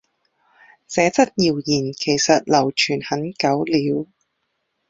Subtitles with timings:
[0.87, 4.07] 這則謠言其實流傳很久了